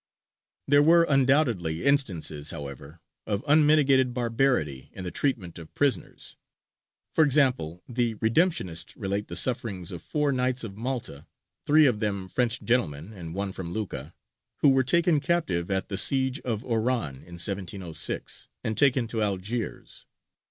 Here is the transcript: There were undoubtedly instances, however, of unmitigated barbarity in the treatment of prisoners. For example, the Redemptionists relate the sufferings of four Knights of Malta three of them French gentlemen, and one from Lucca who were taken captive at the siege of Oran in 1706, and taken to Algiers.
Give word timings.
There 0.67 0.81
were 0.81 1.03
undoubtedly 1.07 1.85
instances, 1.85 2.49
however, 2.49 3.01
of 3.27 3.43
unmitigated 3.47 4.15
barbarity 4.15 4.89
in 4.93 5.03
the 5.03 5.11
treatment 5.11 5.59
of 5.59 5.75
prisoners. 5.75 6.37
For 7.13 7.23
example, 7.23 7.83
the 7.87 8.15
Redemptionists 8.15 8.95
relate 8.97 9.27
the 9.27 9.35
sufferings 9.35 9.91
of 9.91 10.01
four 10.01 10.31
Knights 10.31 10.63
of 10.63 10.75
Malta 10.75 11.27
three 11.67 11.85
of 11.85 11.99
them 11.99 12.27
French 12.29 12.63
gentlemen, 12.63 13.13
and 13.13 13.35
one 13.35 13.51
from 13.51 13.71
Lucca 13.73 14.15
who 14.61 14.69
were 14.69 14.83
taken 14.83 15.19
captive 15.19 15.69
at 15.69 15.87
the 15.89 15.99
siege 15.99 16.39
of 16.39 16.65
Oran 16.65 17.17
in 17.17 17.37
1706, 17.37 18.47
and 18.63 18.75
taken 18.75 19.05
to 19.05 19.21
Algiers. 19.21 20.07